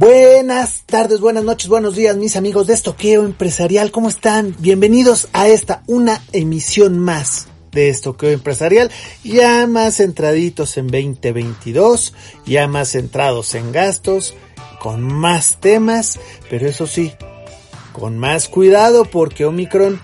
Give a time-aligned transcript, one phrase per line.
[0.00, 3.90] Buenas tardes, buenas noches, buenos días, mis amigos de Estoqueo Empresarial.
[3.90, 4.56] ¿Cómo están?
[4.58, 8.90] Bienvenidos a esta, una emisión más de Estoqueo Empresarial.
[9.22, 12.14] Ya más centraditos en 2022,
[12.46, 14.32] ya más centrados en gastos,
[14.78, 17.12] con más temas, pero eso sí,
[17.92, 20.00] con más cuidado porque Omicron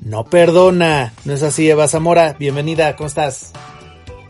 [0.00, 1.12] no perdona.
[1.24, 2.36] ¿No es así, Eva Zamora?
[2.38, 3.50] Bienvenida, ¿cómo estás?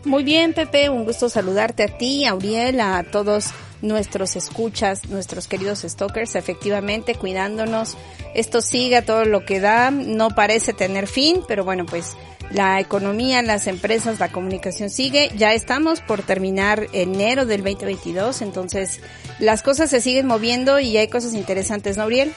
[0.02, 3.52] Muy bien, Pepe, un gusto saludarte a ti, a Uriel, a todos
[3.82, 7.96] nuestros escuchas, nuestros queridos stalkers, efectivamente cuidándonos.
[8.34, 12.16] Esto sigue todo lo que da, no parece tener fin, pero bueno, pues
[12.50, 15.30] la economía, las empresas, la comunicación sigue.
[15.36, 19.00] Ya estamos por terminar enero del 2022, entonces
[19.38, 22.32] las cosas se siguen moviendo y hay cosas interesantes, ¿no, Uriel?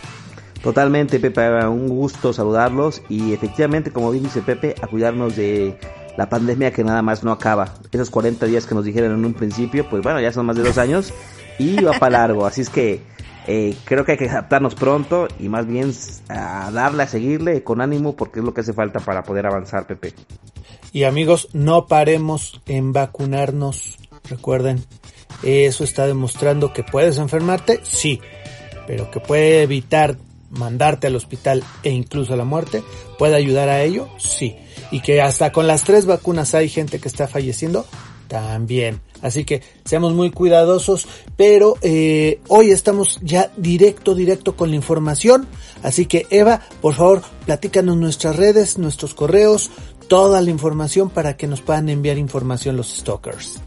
[0.61, 5.77] Totalmente, Pepe, un gusto saludarlos y efectivamente, como dice Pepe, a cuidarnos de
[6.17, 7.73] la pandemia que nada más no acaba.
[7.91, 10.63] Esos 40 días que nos dijeron en un principio, pues bueno, ya son más de
[10.63, 11.13] dos años
[11.59, 12.45] y va para largo.
[12.45, 13.01] Así es que
[13.47, 15.93] eh, creo que hay que adaptarnos pronto y más bien
[16.29, 19.85] a darle, a seguirle con ánimo porque es lo que hace falta para poder avanzar,
[19.85, 20.13] Pepe.
[20.91, 23.97] Y amigos, no paremos en vacunarnos.
[24.29, 24.85] Recuerden,
[25.41, 28.21] eso está demostrando que puedes enfermarte, sí,
[28.87, 30.17] pero que puede evitar
[30.51, 32.83] mandarte al hospital e incluso a la muerte,
[33.17, 34.55] puede ayudar a ello, sí.
[34.91, 37.85] Y que hasta con las tres vacunas hay gente que está falleciendo,
[38.27, 38.99] también.
[39.21, 41.07] Así que seamos muy cuidadosos,
[41.37, 45.47] pero eh, hoy estamos ya directo, directo con la información.
[45.81, 49.71] Así que Eva, por favor, platícanos nuestras redes, nuestros correos,
[50.07, 53.61] toda la información para que nos puedan enviar información los stalkers.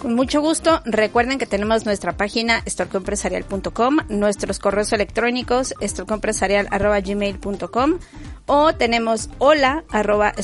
[0.00, 0.80] Con mucho gusto.
[0.84, 7.98] Recuerden que tenemos nuestra página estorcoempresarial.com, nuestros correos electrónicos estorcoempresarial.gmail.com
[8.46, 10.34] o tenemos hola arroba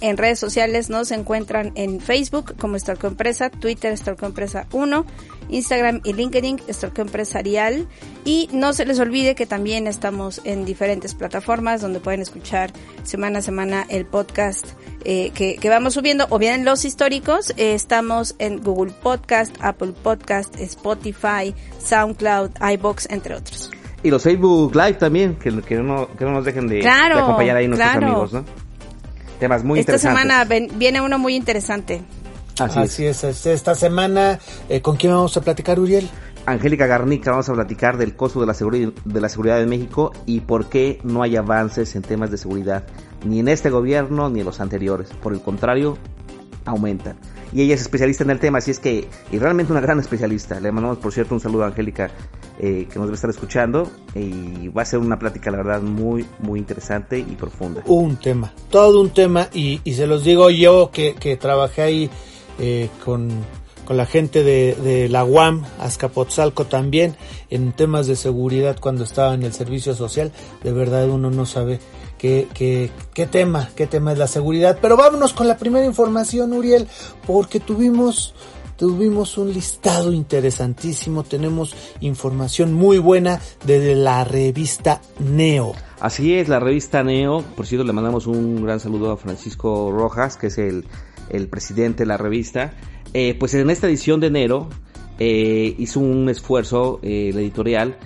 [0.00, 5.04] En redes sociales nos encuentran en Facebook como Estorcoempresa, Twitter Estorcoempresa 1,
[5.48, 7.86] Instagram y LinkedIn Estorcoempresarial
[8.24, 13.40] y no se les olvide que también estamos en diferentes plataformas donde pueden escuchar semana
[13.40, 14.66] a semana el podcast
[15.04, 17.50] eh, que, vamos subiendo o bien los históricos.
[17.56, 23.73] Eh, estamos en Google Podcast, Apple Podcast, Spotify, SoundCloud, iBox, entre otros.
[24.04, 27.66] Y los Facebook Live también, que, que, no, que no nos dejen de, acompañar ahí
[27.66, 28.44] nuestros amigos, ¿no?
[29.40, 32.02] Temas muy Esta semana viene uno muy interesante.
[32.60, 33.24] Así, es.
[33.24, 34.38] Esta semana,
[34.68, 36.08] eh, ¿con quién vamos a platicar, Uriel?
[36.44, 40.12] Angélica Garnica, vamos a platicar del costo de la, seguridad, de la seguridad de México
[40.26, 42.84] y por qué no hay avances en temas de seguridad,
[43.24, 45.08] ni en este gobierno ni en los anteriores.
[45.22, 45.96] Por el contrario,
[46.66, 47.16] aumentan
[47.54, 50.58] y ella es especialista en el tema, así es que, y realmente una gran especialista.
[50.58, 52.10] Le mandamos, por cierto, un saludo a Angélica,
[52.58, 56.26] eh, que nos debe estar escuchando, y va a ser una plática, la verdad, muy,
[56.40, 57.82] muy interesante y profunda.
[57.86, 62.10] Un tema, todo un tema, y, y se los digo yo que, trabajé ahí
[62.58, 63.30] eh, con,
[63.84, 67.14] con la gente de, de la UAM, Azcapotzalco también,
[67.50, 70.32] en temas de seguridad cuando estaba en el servicio social,
[70.64, 71.78] de verdad uno no sabe
[72.54, 74.78] qué, qué, tema, qué tema es la seguridad.
[74.80, 76.88] Pero vámonos con la primera información, Uriel,
[77.26, 78.34] porque tuvimos
[78.76, 85.74] tuvimos un listado interesantísimo, tenemos información muy buena desde la revista Neo.
[86.00, 90.36] Así es, la revista Neo, por cierto le mandamos un gran saludo a Francisco Rojas,
[90.36, 90.86] que es el,
[91.30, 92.72] el presidente de la revista.
[93.12, 94.68] Eh, pues en esta edición de enero
[95.20, 97.96] eh, hizo un esfuerzo, eh, la editorial,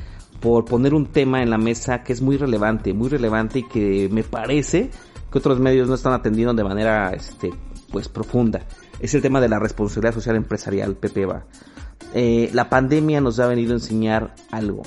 [0.41, 4.09] por poner un tema en la mesa que es muy relevante, muy relevante y que
[4.11, 4.91] me parece
[5.31, 7.53] que otros medios no están atendiendo de manera este,
[7.91, 8.63] pues profunda.
[9.01, 11.27] Es el tema de la responsabilidad social empresarial, Pepe
[12.15, 14.83] eh, la pandemia nos ha venido a enseñar algo.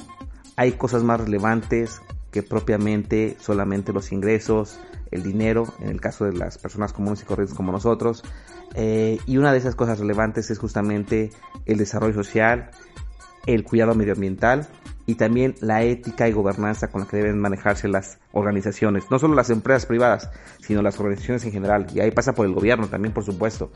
[0.56, 2.02] Hay cosas más relevantes
[2.32, 4.80] que propiamente solamente los ingresos,
[5.12, 8.24] el dinero, en el caso de las personas comunes y corrientes como nosotros.
[8.74, 11.30] Eh, y una de esas cosas relevantes es justamente
[11.66, 12.72] el desarrollo social,
[13.46, 14.68] el cuidado medioambiental
[15.06, 19.36] y también la ética y gobernanza con la que deben manejarse las organizaciones, no solo
[19.36, 23.14] las empresas privadas, sino las organizaciones en general, y ahí pasa por el gobierno también,
[23.14, 23.72] por supuesto.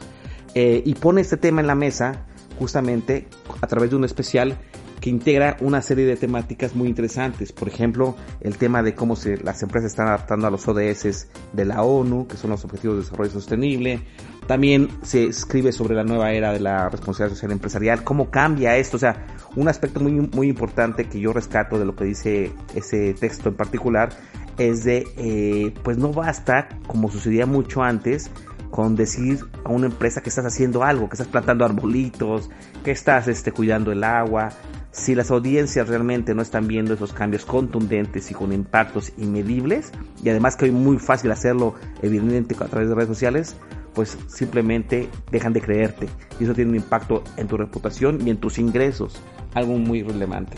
[0.53, 2.25] Eh, y pone este tema en la mesa
[2.57, 3.27] justamente
[3.61, 4.57] a través de un especial
[4.99, 7.51] que integra una serie de temáticas muy interesantes.
[7.51, 11.65] Por ejemplo, el tema de cómo se, las empresas están adaptando a los ODS de
[11.65, 14.01] la ONU, que son los Objetivos de Desarrollo Sostenible.
[14.47, 18.97] También se escribe sobre la nueva era de la responsabilidad social empresarial, cómo cambia esto.
[18.97, 19.25] O sea,
[19.55, 23.55] un aspecto muy, muy importante que yo rescato de lo que dice ese texto en
[23.55, 24.09] particular
[24.57, 28.29] es de, eh, pues no basta, como sucedía mucho antes,
[28.75, 32.49] con decir a una empresa que estás haciendo algo, que estás plantando arbolitos,
[32.83, 34.49] que estás este, cuidando el agua.
[34.95, 39.91] Si las audiencias realmente no están viendo esos cambios contundentes y con impactos inmedibles,
[40.23, 43.57] y además que hoy muy fácil hacerlo evidentemente a través de redes sociales,
[43.93, 46.07] pues simplemente dejan de creerte.
[46.39, 49.21] Y eso tiene un impacto en tu reputación y en tus ingresos,
[49.53, 50.55] algo muy relevante.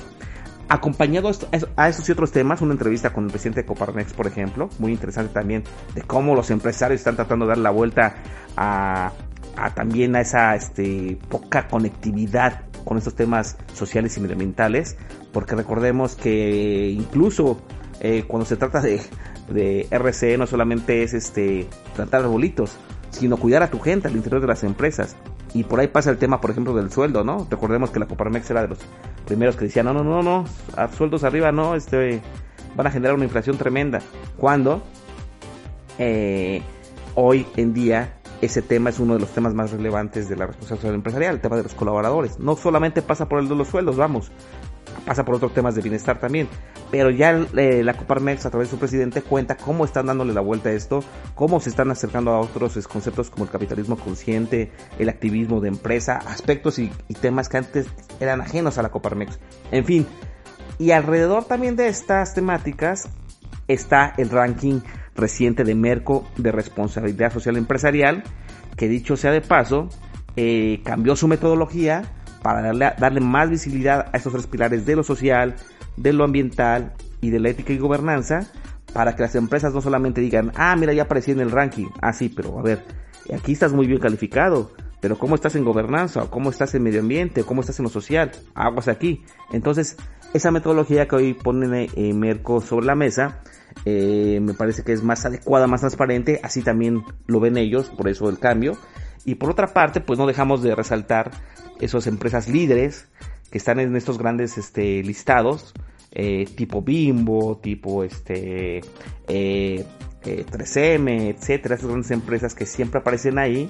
[0.70, 1.32] Acompañado
[1.76, 4.92] a estos y otros temas, una entrevista con el presidente de Coparmex, por ejemplo, muy
[4.92, 5.64] interesante también,
[5.96, 8.18] de cómo los empresarios están tratando de dar la vuelta
[8.56, 9.14] a,
[9.74, 14.96] también a esa este, poca conectividad con estos temas sociales y medioambientales,
[15.34, 17.60] porque recordemos que incluso
[18.00, 19.02] eh, cuando se trata de,
[19.50, 22.78] de RCE no solamente es este tratar arbolitos,
[23.10, 25.18] sino cuidar a tu gente al interior de las empresas.
[25.54, 27.46] Y por ahí pasa el tema, por ejemplo, del sueldo, ¿no?
[27.50, 28.80] Recordemos que la Coparmex era de los
[29.26, 30.46] primeros que decían, no, no, no, no,
[30.76, 32.22] a sueldos arriba no, este,
[32.76, 34.00] van a generar una inflación tremenda.
[34.38, 34.82] Cuando
[36.00, 36.62] eh,
[37.16, 40.96] hoy en día ese tema es uno de los temas más relevantes de la responsabilidad
[40.96, 42.40] empresarial, el tema de los colaboradores.
[42.40, 44.32] No solamente pasa por el de los sueldos, vamos,
[45.06, 46.48] pasa por otros temas de bienestar también.
[46.92, 50.42] Pero ya eh, la Coparmex a través de su presidente cuenta cómo están dándole la
[50.42, 51.04] vuelta a esto,
[51.34, 56.18] cómo se están acercando a otros conceptos como el capitalismo consciente, el activismo de empresa,
[56.18, 56.92] aspectos y,
[57.22, 57.88] temas que antes
[58.20, 59.40] eran ajenos a la Coparmex.
[59.72, 60.06] En fin,
[60.78, 63.10] y alrededor también de estas temáticas
[63.68, 64.82] está el ranking
[65.18, 68.24] reciente de Merco de responsabilidad social empresarial,
[68.78, 69.90] que dicho sea de paso,
[70.36, 72.04] eh, cambió su metodología
[72.44, 75.56] para darle, darle más visibilidad a estos tres pilares de lo social,
[75.98, 78.48] de lo ambiental y de la ética y gobernanza,
[78.94, 82.14] para que las empresas no solamente digan, ah, mira, ya aparecí en el ranking, ah,
[82.14, 82.84] sí, pero a ver,
[83.36, 86.24] aquí estás muy bien calificado, pero ¿cómo estás en gobernanza?
[86.24, 87.42] ¿O cómo estás en medio ambiente?
[87.42, 88.32] ¿O cómo estás en lo social?
[88.56, 89.24] Aguas aquí.
[89.52, 89.96] Entonces,
[90.34, 93.42] esa metodología que hoy ponen eh, Merco sobre la mesa,
[93.86, 98.10] eh, me parece que es más adecuada, más transparente, así también lo ven ellos, por
[98.10, 98.78] eso el cambio.
[99.26, 101.32] Y por otra parte, pues no dejamos de resaltar
[101.80, 103.08] esas empresas líderes
[103.52, 105.74] que están en estos grandes este, listados,
[106.12, 108.86] eh, tipo Bimbo, tipo este, 3M,
[109.28, 109.86] eh,
[110.26, 113.70] eh, etcétera, estas grandes empresas que siempre aparecen ahí,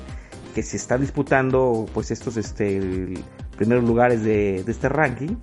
[0.56, 3.14] que se están disputando pues estos este,
[3.58, 5.36] primeros lugares de este ranking.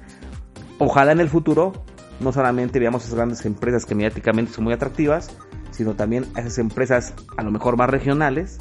[0.78, 1.72] Ojalá en el futuro
[2.20, 5.31] no solamente veamos esas grandes empresas que mediáticamente son muy atractivas,
[5.70, 8.58] sino también a esas empresas a lo mejor más regionales,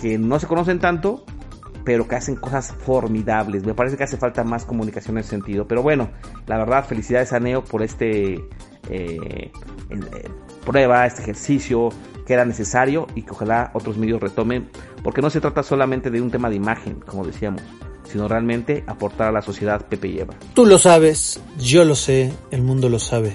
[0.00, 1.24] que no se conocen tanto,
[1.84, 3.64] pero que hacen cosas formidables.
[3.64, 5.66] Me parece que hace falta más comunicación en ese sentido.
[5.66, 6.10] Pero bueno,
[6.46, 9.50] la verdad, felicidades a Neo por este eh,
[9.90, 10.30] eh,
[10.64, 11.88] prueba, este ejercicio
[12.26, 14.68] que era necesario y que ojalá otros medios retomen,
[15.02, 17.62] porque no se trata solamente de un tema de imagen, como decíamos,
[18.10, 20.34] sino realmente aportar a la sociedad Pepe lleva.
[20.54, 23.34] Tú lo sabes, yo lo sé, el mundo lo sabe.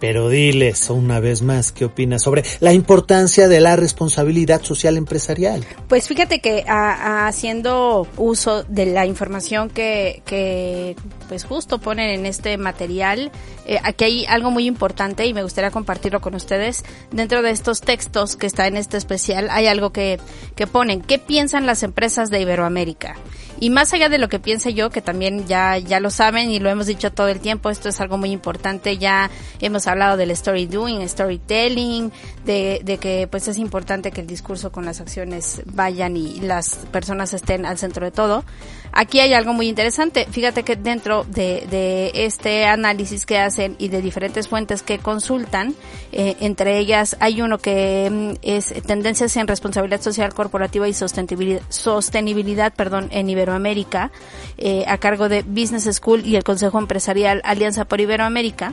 [0.00, 5.64] Pero diles una vez más qué opinas sobre la importancia de la responsabilidad social empresarial.
[5.88, 10.94] Pues fíjate que haciendo uso de la información que, que
[11.28, 13.30] pues justo ponen en este material,
[13.66, 16.84] eh, aquí hay algo muy importante y me gustaría compartirlo con ustedes.
[17.12, 20.18] Dentro de estos textos que está en este especial hay algo que,
[20.56, 21.02] que ponen.
[21.02, 23.16] ¿Qué piensan las empresas de Iberoamérica?
[23.60, 26.60] Y más allá de lo que piense yo, que también ya, ya lo saben y
[26.60, 28.98] lo hemos dicho todo el tiempo, esto es algo muy importante.
[28.98, 29.30] Ya
[29.60, 32.12] hemos hablado del story doing, storytelling,
[32.44, 36.76] de, de que pues es importante que el discurso con las acciones vayan y las
[36.92, 38.44] personas estén al centro de todo.
[38.92, 40.26] Aquí hay algo muy interesante.
[40.30, 45.74] Fíjate que dentro de, de este análisis que hacen y de diferentes fuentes que consultan,
[46.12, 51.62] eh, entre ellas hay uno que mm, es tendencias en responsabilidad social corporativa y sostenibilidad,
[51.68, 54.10] sostenibilidad perdón, en Iberoamérica,
[54.56, 58.72] eh, a cargo de Business School y el Consejo Empresarial Alianza por Iberoamérica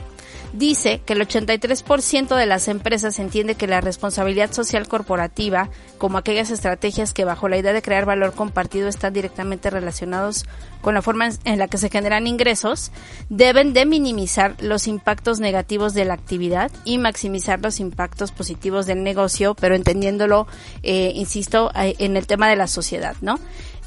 [0.52, 6.50] dice que el 83% de las empresas entiende que la responsabilidad social corporativa, como aquellas
[6.50, 10.46] estrategias que bajo la idea de crear valor compartido están directamente relacionados
[10.80, 12.92] con la forma en la que se generan ingresos,
[13.28, 19.02] deben de minimizar los impactos negativos de la actividad y maximizar los impactos positivos del
[19.02, 20.46] negocio, pero entendiéndolo,
[20.82, 23.38] eh, insisto, eh, en el tema de la sociedad, ¿no?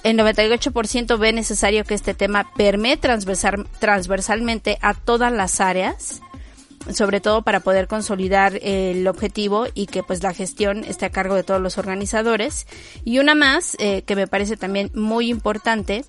[0.03, 6.21] El 98% ve necesario que este tema permee transversal, transversalmente a todas las áreas
[6.93, 11.35] sobre todo para poder consolidar el objetivo y que pues la gestión esté a cargo
[11.35, 12.67] de todos los organizadores.
[13.03, 16.05] Y una más, eh, que me parece también muy importante,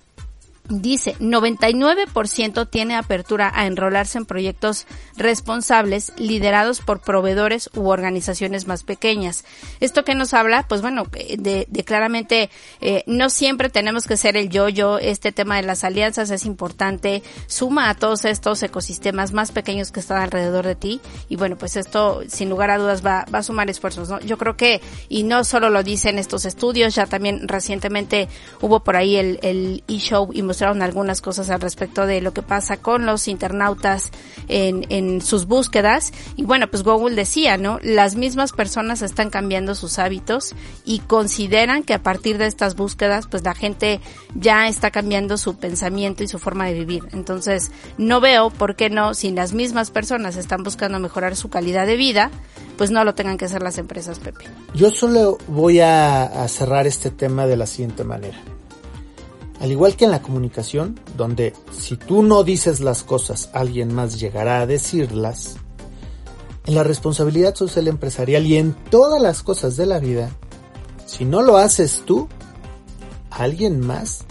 [0.71, 4.87] Dice, 99% tiene apertura a enrolarse en proyectos
[5.17, 9.43] responsables liderados por proveedores u organizaciones más pequeñas.
[9.81, 12.49] Esto que nos habla, pues bueno, de, de claramente
[12.79, 17.21] eh, no siempre tenemos que ser el yo-yo, este tema de las alianzas es importante,
[17.47, 21.75] suma a todos estos ecosistemas más pequeños que están alrededor de ti y bueno, pues
[21.75, 24.21] esto sin lugar a dudas va, va a sumar esfuerzos, ¿no?
[24.21, 28.29] Yo creo que, y no solo lo dicen estos estudios, ya también recientemente
[28.61, 32.43] hubo por ahí el, el e-show y mostraron algunas cosas al respecto de lo que
[32.43, 34.11] pasa con los internautas
[34.47, 36.13] en, en sus búsquedas.
[36.35, 37.79] Y bueno, pues Google decía, ¿no?
[37.81, 40.53] Las mismas personas están cambiando sus hábitos
[40.85, 44.01] y consideran que a partir de estas búsquedas, pues la gente
[44.35, 47.05] ya está cambiando su pensamiento y su forma de vivir.
[47.11, 51.87] Entonces, no veo por qué no, si las mismas personas están buscando mejorar su calidad
[51.87, 52.29] de vida,
[52.77, 54.45] pues no lo tengan que hacer las empresas, Pepe.
[54.75, 58.37] Yo solo voy a, a cerrar este tema de la siguiente manera.
[59.61, 64.19] Al igual que en la comunicación, donde si tú no dices las cosas, alguien más
[64.19, 65.57] llegará a decirlas,
[66.65, 70.31] en la responsabilidad social empresarial y en todas las cosas de la vida,
[71.05, 72.27] si no lo haces tú,
[73.29, 74.21] alguien más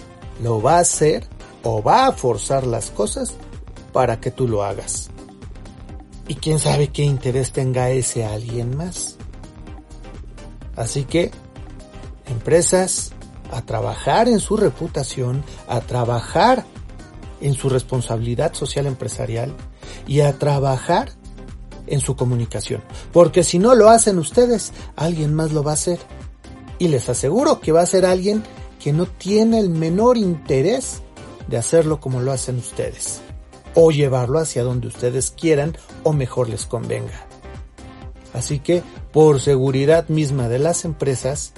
[0.42, 1.28] lo va a hacer
[1.62, 3.34] o va a forzar las cosas
[3.92, 5.10] para que tú lo hagas.
[6.26, 9.16] Y quién sabe qué interés tenga ese alguien más.
[10.74, 11.30] Así que,
[12.26, 13.12] empresas,
[13.50, 16.64] a trabajar en su reputación, a trabajar
[17.40, 19.54] en su responsabilidad social empresarial
[20.06, 21.12] y a trabajar
[21.86, 22.82] en su comunicación.
[23.12, 25.98] Porque si no lo hacen ustedes, alguien más lo va a hacer.
[26.78, 28.42] Y les aseguro que va a ser alguien
[28.78, 31.02] que no tiene el menor interés
[31.48, 33.20] de hacerlo como lo hacen ustedes.
[33.74, 37.26] O llevarlo hacia donde ustedes quieran o mejor les convenga.
[38.32, 41.52] Así que, por seguridad misma de las empresas,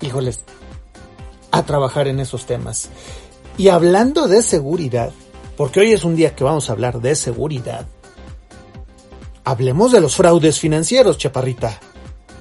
[0.00, 0.44] híjoles,
[1.64, 2.90] trabajar en esos temas.
[3.56, 5.10] Y hablando de seguridad,
[5.56, 7.86] porque hoy es un día que vamos a hablar de seguridad,
[9.44, 11.78] hablemos de los fraudes financieros, chaparrita.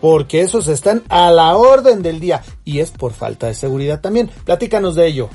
[0.02, 4.32] Porque esos están a la orden del día y es por falta de seguridad también.
[4.46, 5.30] Platícanos de ello.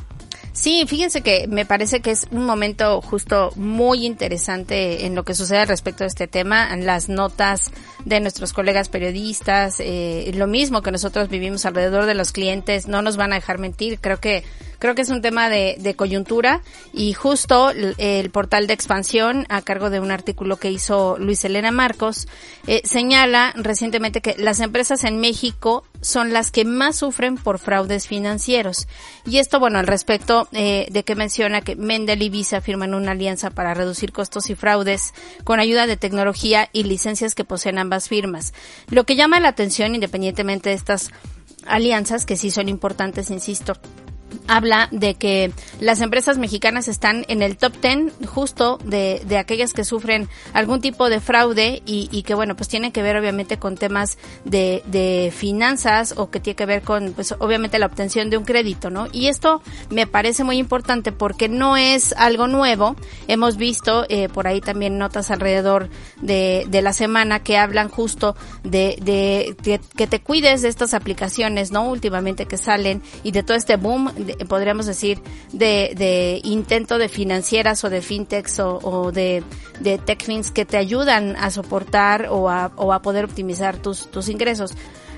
[0.54, 5.34] Sí, fíjense que me parece que es un momento justo muy interesante en lo que
[5.34, 6.74] sucede respecto a este tema.
[6.76, 7.72] Las notas
[8.04, 13.02] de nuestros colegas periodistas, eh, lo mismo que nosotros vivimos alrededor de los clientes, no
[13.02, 13.98] nos van a dejar mentir.
[14.00, 14.44] Creo que
[14.84, 16.60] creo que es un tema de, de coyuntura
[16.92, 21.70] y justo el, portal de expansión a cargo de un artículo que hizo Luis Elena
[21.70, 22.28] Marcos
[22.66, 28.06] eh, señala recientemente que las empresas en México son las que más sufren por fraudes
[28.06, 28.86] financieros.
[29.24, 33.12] Y esto bueno al respecto eh, de que menciona que Mendel y Visa firman una
[33.12, 35.14] alianza para reducir costos y fraudes
[35.44, 38.52] con ayuda de tecnología y licencias que poseen ambas firmas.
[38.90, 41.10] Lo que llama la atención independientemente de estas
[41.66, 43.72] alianzas que sí son importantes insisto
[44.48, 49.72] habla de que las empresas mexicanas están en el top 10 justo de, de aquellas
[49.72, 53.58] que sufren algún tipo de fraude y, y, que bueno pues tiene que ver obviamente
[53.58, 58.30] con temas de, de finanzas o que tiene que ver con pues obviamente la obtención
[58.30, 62.96] de un crédito no y esto me parece muy importante porque no es algo nuevo.
[63.28, 65.88] Hemos visto eh, por ahí también notas alrededor
[66.20, 70.94] de, de la semana que hablan justo de, de que, que te cuides de estas
[70.94, 75.20] aplicaciones no últimamente que salen y de todo este boom de, podríamos decir,
[75.52, 79.42] de, de, intento de financieras o de fintechs o, o de,
[79.80, 84.28] de techfins que te ayudan a soportar o a, o a poder optimizar tus, tus
[84.28, 84.74] ingresos.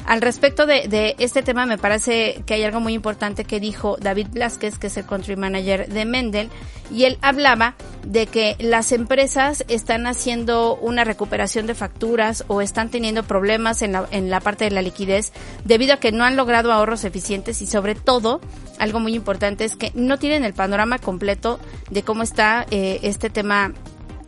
[0.06, 3.96] Al respecto de, de, este tema, me parece que hay algo muy importante que dijo
[4.00, 6.48] David Blasquez, que es el country manager de Mendel,
[6.92, 12.88] y él hablaba de que las empresas están haciendo una recuperación de facturas o están
[12.88, 15.32] teniendo problemas en la, en la parte de la liquidez
[15.64, 18.40] debido a que no han logrado ahorros eficientes y sobre todo,
[18.78, 21.58] algo muy importante es que no tienen el panorama completo
[21.90, 23.72] de cómo está eh, este tema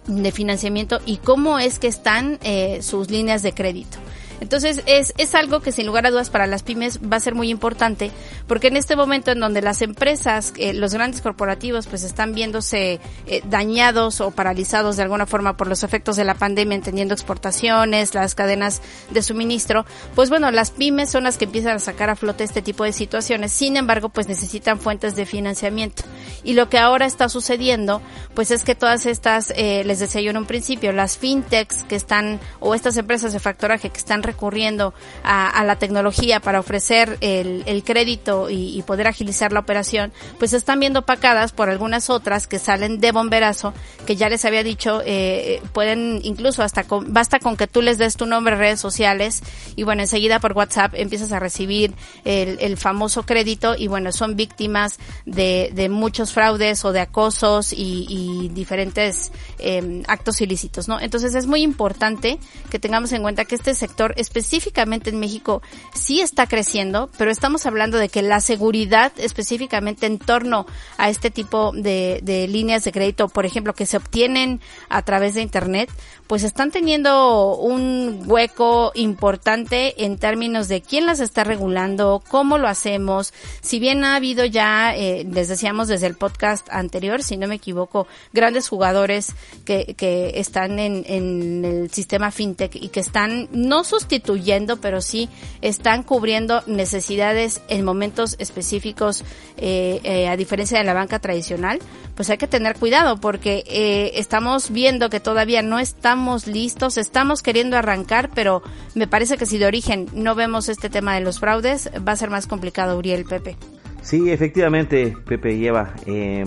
[0.08, 3.99] de financiamiento y cómo es que están eh, sus líneas de crédito.
[4.40, 7.35] Entonces es, es algo que sin lugar a dudas para las pymes va a ser
[7.35, 8.11] muy importante
[8.47, 13.00] porque en este momento en donde las empresas, eh, los grandes corporativos pues están viéndose
[13.26, 18.14] eh, dañados o paralizados de alguna forma por los efectos de la pandemia, entendiendo exportaciones,
[18.14, 22.16] las cadenas de suministro, pues bueno, las pymes son las que empiezan a sacar a
[22.16, 23.52] flote este tipo de situaciones.
[23.52, 26.04] Sin embargo, pues necesitan fuentes de financiamiento.
[26.45, 28.00] Y lo que ahora está sucediendo,
[28.35, 31.97] pues es que todas estas, eh, les decía yo en un principio, las fintechs que
[31.97, 34.94] están, o estas empresas de factoraje que están recurriendo
[35.25, 41.02] a, la tecnología para ofrecer el, crédito y, poder agilizar la operación, pues están viendo
[41.02, 43.75] pacadas por algunas otras que salen de bomberazo,
[44.06, 47.99] que ya les había dicho, eh, pueden incluso hasta con, basta con que tú les
[47.99, 49.42] des tu nombre en redes sociales
[49.76, 51.94] y bueno, enseguida por WhatsApp empiezas a recibir
[52.25, 58.49] el, famoso crédito y bueno, son víctimas de, muchos fraudes o de acosos y, y
[58.50, 61.00] diferentes eh, actos ilícitos, ¿no?
[61.00, 62.38] Entonces es muy importante
[62.70, 65.63] que tengamos en cuenta que este sector específicamente en México
[65.95, 71.31] sí está creciendo, pero estamos hablando de que la seguridad específicamente en torno a este
[71.31, 75.91] tipo de, de líneas de crédito, por ejemplo, que se obtienen a través de Internet,
[76.29, 82.69] pues están teniendo un hueco importante en términos de quién las está regulando, cómo lo
[82.69, 83.33] hacemos.
[83.63, 87.55] Si bien ha habido ya, eh, les decíamos desde el podcast anterior, si no me
[87.55, 89.35] equivoco, grandes jugadores
[89.65, 95.29] que, que están en, en el sistema fintech y que están no sustituyendo, pero sí
[95.61, 99.23] están cubriendo necesidades en momentos específicos,
[99.59, 101.79] eh, eh, a diferencia de la banca tradicional,
[102.15, 107.43] pues hay que tener cuidado porque eh, estamos viendo que todavía no estamos listos, estamos
[107.43, 108.62] queriendo arrancar, pero
[108.95, 112.17] me parece que si de origen no vemos este tema de los fraudes, va a
[112.17, 113.57] ser más complicado, Uriel, Pepe.
[114.00, 115.93] Sí, efectivamente, Pepe y Eva.
[116.07, 116.47] Eh,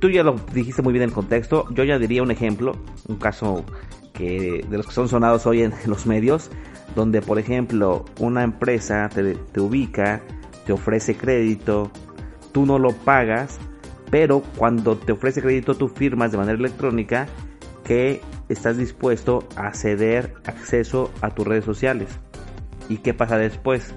[0.00, 1.66] tú ya lo dijiste muy bien en el contexto.
[1.70, 3.64] Yo ya diría un ejemplo, un caso
[4.12, 6.50] que de los que son sonados hoy en los medios,
[6.94, 10.20] donde por ejemplo una empresa te, ubica,
[10.66, 11.90] te ofrece crédito,
[12.52, 13.58] tú no lo pagas,
[14.10, 17.26] pero cuando te ofrece crédito tú firmas de manera electrónica
[17.84, 22.08] que estás dispuesto a ceder acceso a tus redes sociales.
[22.88, 23.94] ¿Y qué pasa después?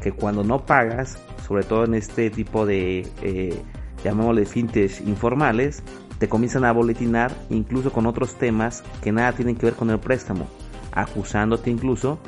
[0.00, 3.62] Que cuando no pagas, sobre todo en este tipo de, eh,
[4.02, 5.82] llamémosle fintes informales,
[6.18, 9.98] te comienzan a boletinar incluso con otros temas que nada tienen que ver con el
[9.98, 10.48] préstamo,
[10.92, 12.18] acusándote incluso,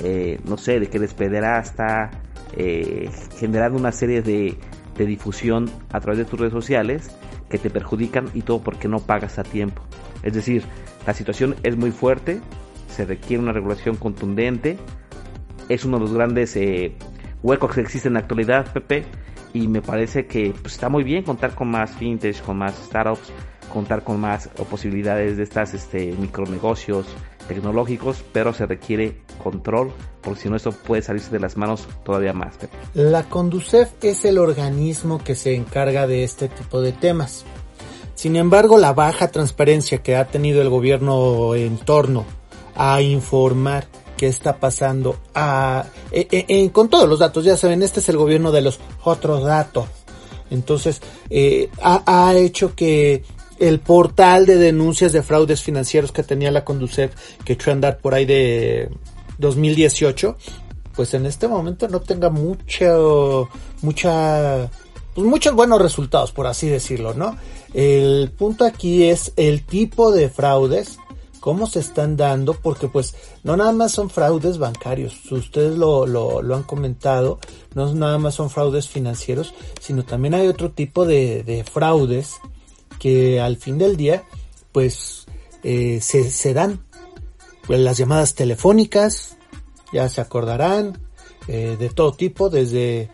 [0.00, 2.10] eh, no sé, de que eres pederasta,
[2.56, 4.56] eh, generando una serie de,
[4.96, 7.10] de difusión a través de tus redes sociales
[7.48, 9.82] que te perjudican y todo porque no pagas a tiempo.
[10.22, 10.64] Es decir,
[11.06, 12.40] la situación es muy fuerte,
[12.88, 14.78] se requiere una regulación contundente,
[15.68, 16.94] es uno de los grandes eh,
[17.42, 19.04] huecos que existen en la actualidad, Pepe,
[19.52, 23.32] y me parece que pues, está muy bien contar con más fintech, con más startups,
[23.72, 27.06] contar con más posibilidades de estas este, micronegocios
[27.48, 32.32] tecnológicos, pero se requiere control, porque si no esto puede salirse de las manos todavía
[32.32, 32.54] más.
[32.94, 37.44] La Conducef es el organismo que se encarga de este tipo de temas.
[38.14, 42.24] Sin embargo, la baja transparencia que ha tenido el gobierno en torno
[42.74, 47.82] a informar qué está pasando a, e, e, e, con todos los datos, ya saben,
[47.82, 49.86] este es el gobierno de los otros datos.
[50.50, 53.24] Entonces, eh, ha, hecho que
[53.58, 57.12] el portal de denuncias de fraudes financieros que tenía la Conducef,
[57.44, 58.90] que echó a andar por ahí de
[59.38, 60.36] 2018,
[60.94, 63.48] pues en este momento no tenga mucho,
[63.82, 64.70] mucha,
[65.14, 67.36] pues muchos buenos resultados, por así decirlo, ¿no?
[67.74, 70.98] El punto aquí es el tipo de fraudes,
[71.40, 73.14] cómo se están dando, porque pues
[73.44, 77.38] no nada más son fraudes bancarios, ustedes lo, lo, lo han comentado,
[77.74, 82.36] no nada más son fraudes financieros, sino también hay otro tipo de, de fraudes
[82.98, 84.24] que al fin del día
[84.72, 85.26] pues
[85.62, 86.80] eh, se, se dan.
[87.66, 89.36] Pues, las llamadas telefónicas,
[89.92, 90.98] ya se acordarán,
[91.48, 93.08] eh, de todo tipo, desde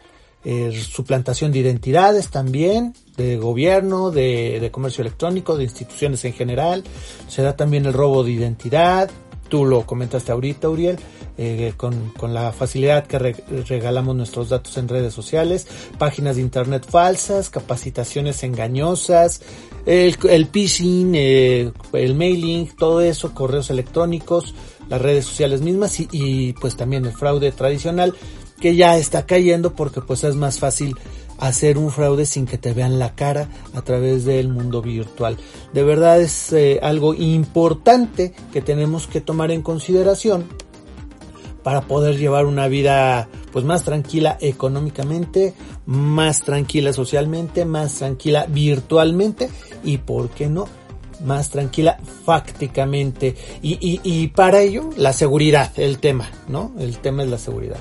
[0.45, 6.85] eh, suplantación de identidades también, de gobierno, de, comercio electrónico, de instituciones en general.
[7.29, 9.11] Se da también el robo de identidad.
[9.49, 10.99] Tú lo comentaste ahorita, Uriel,
[11.37, 15.67] eh, con, con, la facilidad que regalamos nuestros datos en redes sociales,
[15.99, 19.43] páginas de internet falsas, capacitaciones engañosas,
[19.87, 24.55] el, el phishing, eh, el mailing, todo eso, correos electrónicos,
[24.89, 28.15] las redes sociales mismas y, y pues también el fraude tradicional
[28.61, 30.95] que ya está cayendo porque pues es más fácil
[31.39, 35.37] hacer un fraude sin que te vean la cara a través del mundo virtual.
[35.73, 40.47] De verdad es eh, algo importante que tenemos que tomar en consideración
[41.63, 45.55] para poder llevar una vida pues más tranquila económicamente,
[45.87, 49.51] más tranquila socialmente, más tranquila virtualmente
[49.85, 50.67] y por qué no
[51.25, 56.73] más tranquila fácticamente y, y, y para ello la seguridad, el tema, ¿no?
[56.79, 57.79] El tema es la seguridad.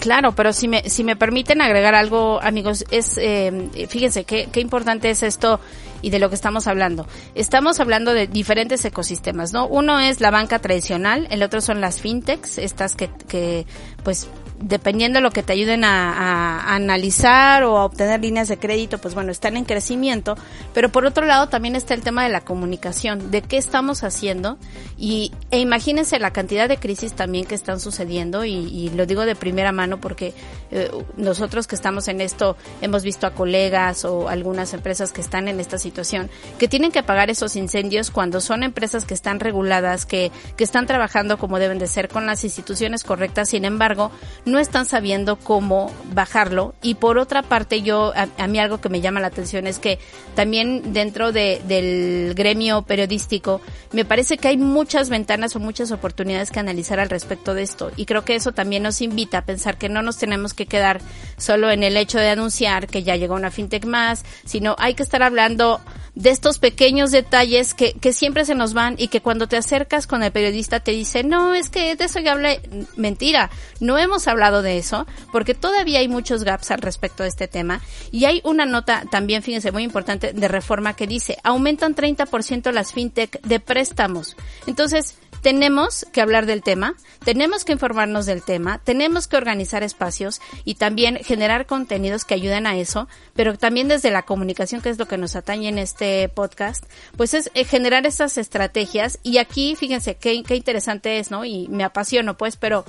[0.00, 4.60] Claro, pero si me, si me permiten agregar algo, amigos, es, eh, fíjense qué, qué
[4.60, 5.60] importante es esto
[6.02, 7.06] y de lo que estamos hablando.
[7.34, 9.66] Estamos hablando de diferentes ecosistemas, ¿no?
[9.66, 13.66] Uno es la banca tradicional, el otro son las fintechs, estas que, que
[14.02, 14.28] pues
[14.60, 19.14] dependiendo de lo que te ayuden a, analizar o a obtener líneas de crédito, pues
[19.14, 20.36] bueno, están en crecimiento.
[20.74, 24.58] Pero por otro lado también está el tema de la comunicación, de qué estamos haciendo
[24.96, 29.36] y e imagínense la cantidad de crisis también que están sucediendo y, lo digo de
[29.36, 30.34] primera mano porque
[30.70, 35.46] eh, nosotros que estamos en esto hemos visto a colegas o algunas empresas que están
[35.46, 40.06] en esta situación que tienen que pagar esos incendios cuando son empresas que están reguladas,
[40.06, 44.10] que, que están trabajando como deben de ser con las instituciones correctas, sin embargo,
[44.48, 46.74] no están sabiendo cómo bajarlo.
[46.82, 49.98] Y por otra parte, yo, a, mí algo que me llama la atención es que
[50.34, 53.60] también dentro de, del gremio periodístico,
[53.92, 57.90] me parece que hay muchas ventanas o muchas oportunidades que analizar al respecto de esto.
[57.96, 61.00] Y creo que eso también nos invita a pensar que no nos tenemos que quedar
[61.36, 65.02] solo en el hecho de anunciar que ya llegó una fintech más, sino hay que
[65.02, 65.80] estar hablando
[66.14, 70.08] de estos pequeños detalles que, que siempre se nos van y que cuando te acercas
[70.08, 72.60] con el periodista te dice, no, es que de eso ya hablé.
[72.96, 77.48] Mentira, no hemos hablado de eso porque todavía hay muchos gaps al respecto de este
[77.48, 77.80] tema.
[78.12, 82.92] Y hay una nota también, fíjense, muy importante de reforma que dice, aumentan 30% las
[82.92, 84.36] fintech de préstamos.
[84.66, 90.40] Entonces, tenemos que hablar del tema, tenemos que informarnos del tema, tenemos que organizar espacios
[90.64, 94.98] y también generar contenidos que ayuden a eso, pero también desde la comunicación, que es
[94.98, 96.84] lo que nos atañe en este podcast,
[97.16, 101.44] pues es eh, generar esas estrategias y aquí, fíjense qué, qué interesante es, ¿no?
[101.44, 102.84] Y me apasiono, pues, pero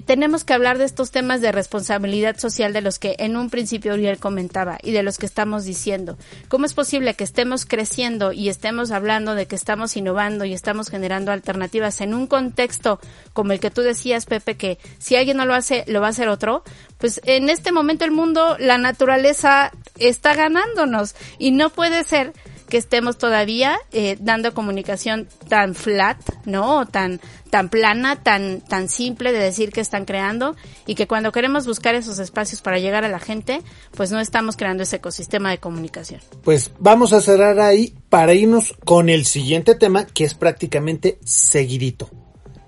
[0.00, 3.94] tenemos que hablar de estos temas de responsabilidad social de los que en un principio
[3.94, 6.16] Uriel comentaba y de los que estamos diciendo.
[6.48, 10.88] ¿Cómo es posible que estemos creciendo y estemos hablando de que estamos innovando y estamos
[10.88, 13.00] generando alternativas en un contexto
[13.32, 16.10] como el que tú decías, Pepe, que si alguien no lo hace, lo va a
[16.10, 16.62] hacer otro?
[16.98, 22.32] Pues en este momento el mundo, la naturaleza está ganándonos y no puede ser
[22.68, 26.80] que estemos todavía eh, dando comunicación tan flat, ¿no?
[26.80, 31.32] O tan, tan plana, tan, tan simple de decir que están creando y que cuando
[31.32, 33.62] queremos buscar esos espacios para llegar a la gente,
[33.96, 36.20] pues no estamos creando ese ecosistema de comunicación.
[36.42, 42.10] Pues vamos a cerrar ahí para irnos con el siguiente tema que es prácticamente seguidito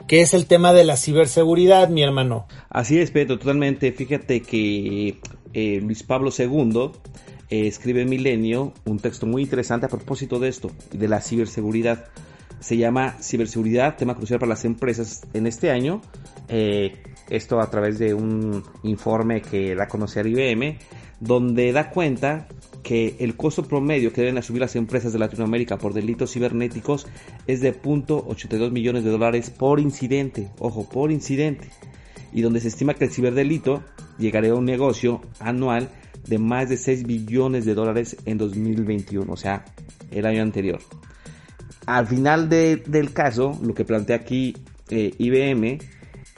[0.08, 2.48] que es el tema de la ciberseguridad, mi hermano.
[2.70, 3.92] Así es, Pedro, totalmente.
[3.92, 5.20] Fíjate que
[5.52, 6.92] eh, Luis Pablo II
[7.50, 12.06] eh, escribe Milenio un texto muy interesante a propósito de esto, de la ciberseguridad.
[12.61, 16.02] Se llama Ciberseguridad, tema crucial para las empresas en este año.
[16.48, 16.92] Eh,
[17.30, 20.78] esto a través de un informe que da a conocer IBM,
[21.20, 22.48] donde da cuenta
[22.82, 27.06] que el costo promedio que deben asumir las empresas de Latinoamérica por delitos cibernéticos
[27.46, 30.48] es de 0.82 millones de dólares por incidente.
[30.58, 31.68] Ojo, por incidente.
[32.32, 33.82] Y donde se estima que el ciberdelito
[34.18, 35.88] llegaría a un negocio anual
[36.28, 39.64] de más de 6 billones de dólares en 2021, o sea,
[40.10, 40.80] el año anterior.
[41.86, 44.56] Al final del caso, lo que plantea aquí
[44.90, 45.78] eh, IBM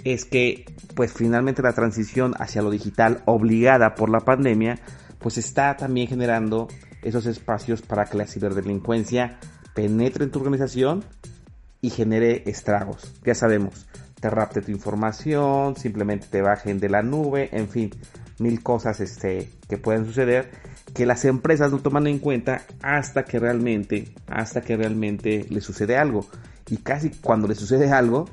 [0.04, 4.78] es que pues finalmente la transición hacia lo digital obligada por la pandemia
[5.18, 6.68] pues está también generando
[7.02, 9.38] esos espacios para que la ciberdelincuencia
[9.74, 11.04] penetre en tu organización
[11.80, 13.14] y genere estragos.
[13.24, 13.86] Ya sabemos,
[14.20, 17.90] te rapte tu información, simplemente te bajen de la nube, en fin,
[18.40, 20.50] mil cosas este, que pueden suceder
[20.94, 25.96] que las empresas no toman en cuenta hasta que realmente, hasta que realmente le sucede
[25.96, 26.26] algo.
[26.68, 28.28] Y casi cuando le sucede algo,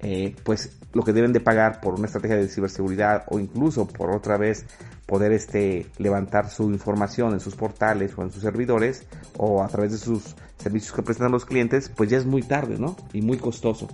[0.00, 4.10] eh, pues lo que deben de pagar por una estrategia de ciberseguridad o incluso por
[4.10, 4.64] otra vez
[5.06, 9.92] poder este, levantar su información en sus portales o en sus servidores o a través
[9.92, 12.96] de sus servicios que prestan a los clientes, pues ya es muy tarde, ¿no?
[13.12, 13.88] Y muy costoso.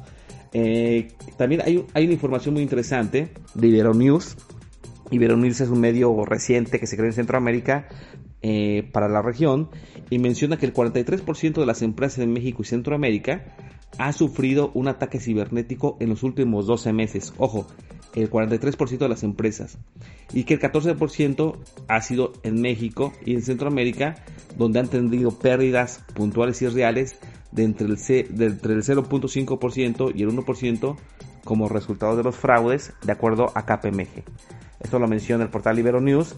[0.52, 4.36] Eh, también hay, hay, una información muy interesante de Ibero News
[5.10, 7.88] Iberonews es un medio reciente que se crea en Centroamérica
[8.42, 9.70] eh, para la región
[10.10, 13.54] y menciona que el 43% de las empresas en México y Centroamérica
[13.98, 17.32] ha sufrido un ataque cibernético en los últimos 12 meses.
[17.38, 17.66] Ojo,
[18.14, 19.78] el 43% de las empresas.
[20.32, 21.56] Y que el 14%
[21.88, 24.24] ha sido en México y en Centroamérica,
[24.56, 27.18] donde han tenido pérdidas puntuales y reales
[27.52, 30.96] de entre el, el 0.5% y el 1%
[31.44, 34.24] como resultado de los fraudes, de acuerdo a KPMG.
[34.86, 36.36] Esto lo menciona el portal Libero News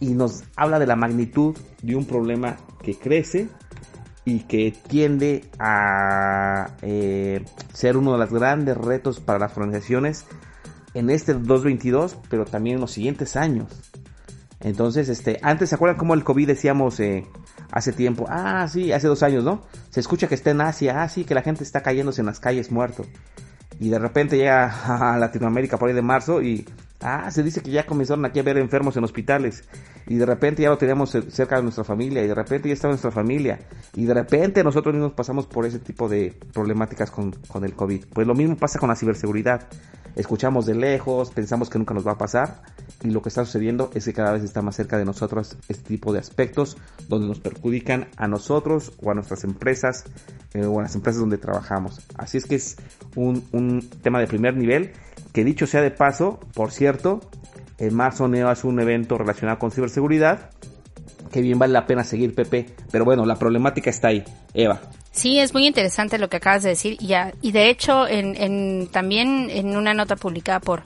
[0.00, 3.46] y nos habla de la magnitud de un problema que crece
[4.24, 10.26] y que tiende a eh, ser uno de los grandes retos para las organizaciones
[10.94, 13.68] en este 2022, pero también en los siguientes años.
[14.58, 17.28] Entonces, este, antes se acuerdan cómo el COVID decíamos eh,
[17.70, 19.62] hace tiempo, ah, sí, hace dos años, ¿no?
[19.90, 22.40] Se escucha que está en Asia, ah, sí, que la gente está cayéndose en las
[22.40, 23.04] calles muerto.
[23.78, 26.66] Y de repente llega a Latinoamérica por ahí de marzo y
[27.00, 29.64] Ah, se dice que ya comenzaron aquí a ver enfermos en hospitales
[30.06, 32.92] y de repente ya lo teníamos cerca de nuestra familia y de repente ya estaba
[32.92, 33.58] nuestra familia
[33.94, 38.06] y de repente nosotros mismos pasamos por ese tipo de problemáticas con, con el COVID.
[38.12, 39.66] Pues lo mismo pasa con la ciberseguridad.
[40.16, 42.62] Escuchamos de lejos, pensamos que nunca nos va a pasar
[43.02, 45.88] y lo que está sucediendo es que cada vez está más cerca de nosotros este
[45.88, 46.76] tipo de aspectos
[47.08, 50.04] donde nos perjudican a nosotros o a nuestras empresas
[50.54, 52.00] eh, o a las empresas donde trabajamos.
[52.16, 52.76] Así es que es
[53.16, 54.92] un, un tema de primer nivel
[55.32, 57.20] que dicho sea de paso, por cierto,
[57.78, 60.50] en marzo Neo hace un evento relacionado con ciberseguridad
[61.34, 64.22] que bien vale la pena seguir Pepe, pero bueno, la problemática está ahí.
[64.54, 64.80] Eva.
[65.10, 68.86] Sí, es muy interesante lo que acabas de decir y, y de hecho en, en,
[68.86, 70.84] también en una nota publicada por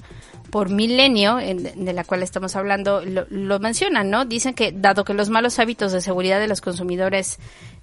[0.50, 4.24] por Milenio, de la cual estamos hablando, lo, lo, mencionan, ¿no?
[4.24, 7.38] Dicen que dado que los malos hábitos de seguridad de los consumidores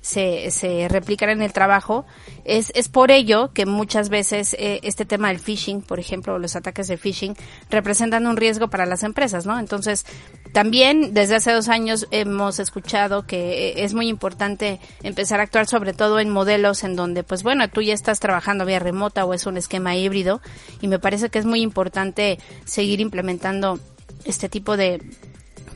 [0.05, 2.05] se, se replican en el trabajo,
[2.43, 6.55] es, es por ello que muchas veces eh, este tema del phishing, por ejemplo, los
[6.55, 7.35] ataques de phishing,
[7.71, 9.57] representan un riesgo para las empresas, ¿no?
[9.57, 10.05] Entonces,
[10.53, 15.65] también desde hace dos años hemos escuchado que eh, es muy importante empezar a actuar
[15.65, 19.33] sobre todo en modelos en donde, pues bueno, tú ya estás trabajando vía remota o
[19.33, 20.39] es un esquema híbrido
[20.81, 23.79] y me parece que es muy importante seguir implementando
[24.23, 25.01] este tipo de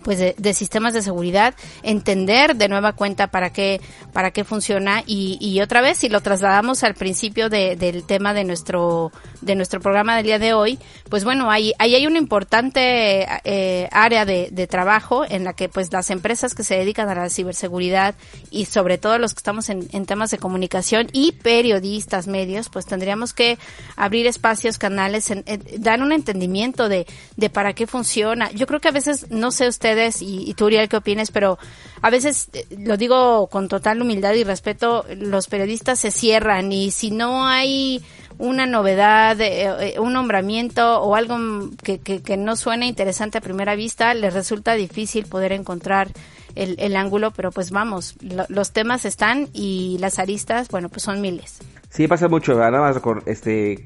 [0.03, 3.81] pues de, sistemas de seguridad, entender de nueva cuenta para qué,
[4.13, 8.33] para qué funciona y, y otra vez si lo trasladamos al principio de, del tema
[8.33, 12.17] de nuestro, de nuestro programa del día de hoy, pues bueno, ahí, ahí hay una
[12.17, 17.09] importante eh, área de, de trabajo en la que pues las empresas que se dedican
[17.09, 18.15] a la ciberseguridad
[18.51, 22.85] y sobre todo los que estamos en, en temas de comunicación y periodistas, medios, pues
[22.85, 23.57] tendríamos que
[23.95, 25.43] abrir espacios, canales, en,
[25.77, 28.51] dar un entendimiento de, de para qué funciona.
[28.51, 29.88] Yo creo que a veces, no sé usted
[30.21, 31.57] y, y tú, Uriel, qué opinas, pero
[32.01, 36.91] a veces, eh, lo digo con total humildad y respeto, los periodistas se cierran y
[36.91, 38.03] si no hay
[38.37, 41.37] una novedad, eh, eh, un nombramiento o algo
[41.83, 46.09] que, que, no suena interesante a primera vista, les resulta difícil poder encontrar
[46.55, 48.15] el, el ángulo, pero pues vamos,
[48.49, 51.59] los temas están y las aristas, bueno, pues son miles.
[51.89, 53.85] Sí, pasa mucho, nada más este,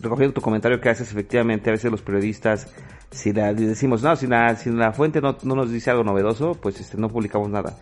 [0.00, 2.66] recogiendo tu comentario que haces, efectivamente, a veces los periodistas
[3.14, 6.54] si la, decimos, no, si la, si la fuente no, no, nos dice algo novedoso,
[6.54, 7.76] pues este, no publicamos nada.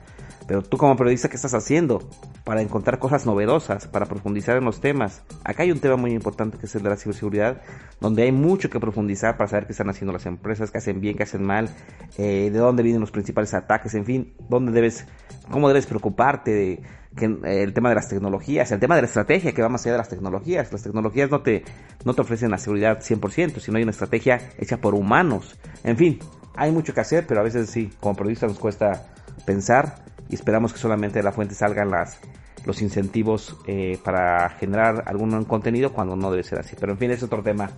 [0.52, 2.06] Pero tú como periodista, ¿qué estás haciendo
[2.44, 5.22] para encontrar cosas novedosas, para profundizar en los temas?
[5.44, 7.62] Acá hay un tema muy importante que es el de la ciberseguridad,
[8.02, 11.16] donde hay mucho que profundizar para saber qué están haciendo las empresas, qué hacen bien,
[11.16, 11.70] qué hacen mal,
[12.18, 15.06] eh, de dónde vienen los principales ataques, en fin, dónde debes,
[15.50, 16.82] cómo debes preocuparte de
[17.16, 19.92] que el tema de las tecnologías, el tema de la estrategia que va más allá
[19.92, 20.70] de las tecnologías.
[20.70, 21.64] Las tecnologías no te,
[22.04, 25.58] no te ofrecen la seguridad 100%, sino hay una estrategia hecha por humanos.
[25.82, 26.18] En fin,
[26.54, 29.06] hay mucho que hacer, pero a veces sí, como periodistas nos cuesta
[29.46, 32.18] pensar y esperamos que solamente de la fuente salgan las,
[32.64, 36.74] los incentivos eh, para generar algún contenido cuando no debe ser así.
[36.80, 37.70] Pero en fin, es otro tema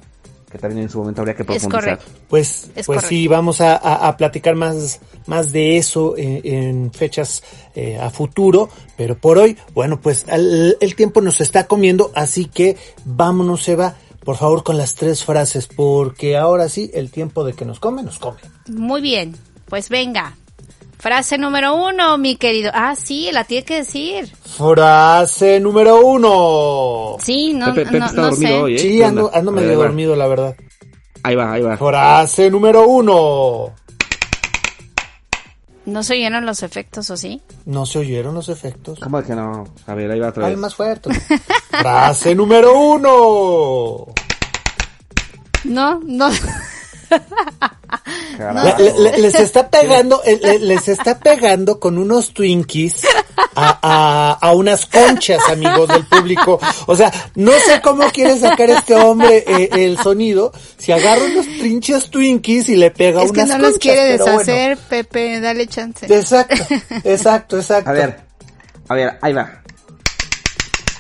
[0.51, 1.99] que también en su momento habría que profundizar.
[2.29, 7.43] Pues, pues sí, vamos a, platicar más, más de eso en, fechas
[7.75, 12.45] eh, a futuro, pero por hoy, bueno, pues el, el tiempo nos está comiendo, así
[12.45, 17.55] que vámonos, Eva, por favor, con las tres frases, porque ahora sí, el tiempo de
[17.55, 18.39] que nos come, nos come.
[18.69, 19.35] Muy bien,
[19.67, 20.37] pues venga,
[21.05, 22.71] Frase número uno, mi querido.
[22.73, 24.27] Ah, sí, la tiene que decir.
[24.57, 27.19] Frase número uno.
[27.21, 28.55] Sí, no, Pepe, no, no sé.
[28.55, 28.79] Hoy, ¿eh?
[28.79, 30.57] Sí, ando, ando medio dormido, la verdad.
[31.23, 31.77] Ahí va, ahí va.
[31.77, 33.75] Frase número uno.
[35.85, 37.43] ¿No se oyeron los efectos o sí?
[37.67, 38.99] No se oyeron los efectos.
[38.99, 39.67] ¿Cómo es que no?
[39.87, 40.57] A ver, ahí va otra vez.
[40.57, 41.11] más fuerte.
[41.69, 44.07] Frase número uno.
[45.65, 46.31] No, no.
[49.19, 53.03] Les está pegando, eh, les está pegando con unos Twinkies
[53.55, 56.61] a, a, unas conchas, amigos del público.
[56.87, 60.53] O sea, no sé cómo quiere sacar este hombre eh, el sonido.
[60.77, 63.51] Si agarra unos trinches Twinkies y le pega es unas conchas.
[63.51, 66.07] Es que no los quiere deshacer, Pepe, dale chance.
[66.07, 66.65] Exacto,
[67.05, 67.91] exacto, exacto.
[67.91, 68.21] A ver,
[68.89, 69.64] a ver, ahí va.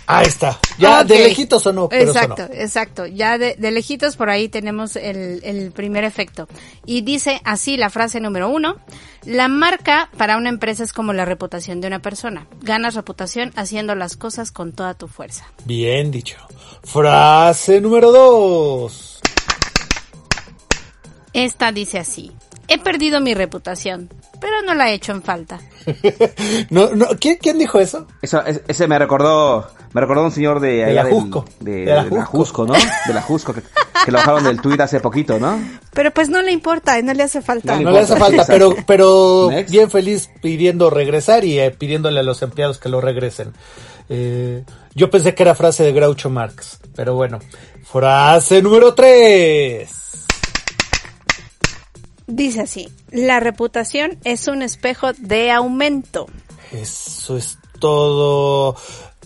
[0.07, 0.59] Ahí está.
[0.79, 1.89] Ya de lejitos o no.
[1.91, 3.07] exacto, exacto.
[3.07, 6.49] Ya de, lejitos por ahí tenemos el, el, primer efecto.
[6.85, 8.77] Y dice así la frase número uno.
[9.25, 12.47] La marca para una empresa es como la reputación de una persona.
[12.61, 15.47] Ganas reputación haciendo las cosas con toda tu fuerza.
[15.65, 16.37] Bien dicho.
[16.83, 19.21] Frase número dos.
[21.33, 22.33] Esta dice así.
[22.69, 24.09] He perdido mi reputación,
[24.41, 25.61] pero no la he hecho en falta.
[26.71, 28.07] no, no, ¿quién, ¿quién, dijo eso?
[28.23, 28.43] eso?
[28.45, 31.45] Ese me recordó, me recordó un señor de, de la Jusco.
[31.61, 32.75] De, la Jusco, ¿no?
[32.75, 33.63] De la Jusco, que,
[34.05, 35.61] que lo bajaron del tuit hace poquito, ¿no?
[35.93, 37.79] Pero pues no le importa, no le hace falta.
[37.79, 42.43] No, le, hace falta, pero, pero bien feliz pidiendo regresar y eh, pidiéndole a los
[42.43, 43.53] empleados que lo regresen.
[44.09, 47.39] Eh, yo pensé que era frase de Groucho Marx, pero bueno.
[47.85, 50.04] Frase número 3.
[52.27, 56.27] Dice así, la reputación es un espejo de aumento.
[56.73, 58.77] Eso es todo.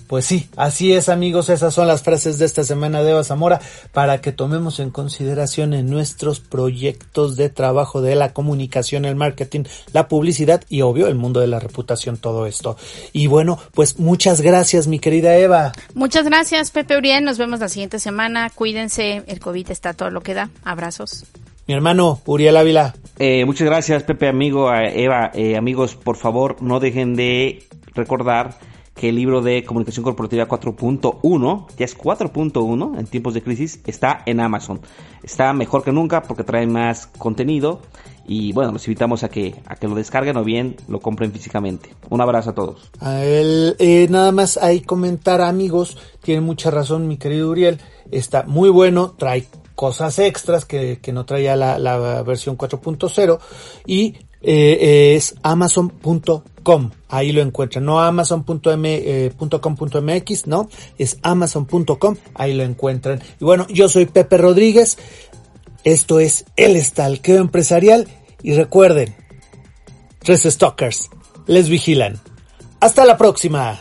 [0.09, 3.61] Pues sí, así es amigos, esas son las frases de esta semana de Eva Zamora
[3.93, 9.65] para que tomemos en consideración en nuestros proyectos de trabajo de la comunicación, el marketing,
[9.93, 12.79] la publicidad y obvio el mundo de la reputación, todo esto.
[13.13, 15.73] Y bueno, pues muchas gracias mi querida Eva.
[15.93, 20.23] Muchas gracias Pepe Uriel, nos vemos la siguiente semana, cuídense, el COVID está todo lo
[20.23, 21.27] que da, abrazos.
[21.69, 22.95] Mi hermano Uriel Ávila.
[23.19, 27.63] Eh, muchas gracias Pepe, amigo, Eva, eh, amigos, por favor no dejen de
[27.95, 28.59] recordar
[28.95, 34.23] que el libro de Comunicación Corporativa 4.1, ya es 4.1 en tiempos de crisis, está
[34.25, 34.81] en Amazon.
[35.23, 37.83] Está mejor que nunca porque trae más contenido
[38.27, 41.91] y bueno, los invitamos a que, a que lo descarguen o bien lo compren físicamente.
[42.09, 42.91] Un abrazo a todos.
[42.99, 47.79] A él, eh, nada más hay comentar amigos, tiene mucha razón mi querido Uriel,
[48.11, 49.47] está muy bueno, trae
[49.79, 53.39] cosas extras que, no traía la, la versión 4.0
[53.87, 56.91] y eh, es amazon.com.
[57.09, 57.85] Ahí lo encuentran.
[57.85, 60.69] No amazon.com.mx, eh, no.
[60.99, 62.17] Es amazon.com.
[62.35, 63.23] Ahí lo encuentran.
[63.41, 64.99] Y bueno, yo soy Pepe Rodríguez.
[65.85, 68.09] Esto es El Estalqueo Empresarial.
[68.43, 69.15] Y recuerden,
[70.19, 71.09] tres stalkers
[71.47, 72.19] les vigilan.
[72.81, 73.81] Hasta la próxima.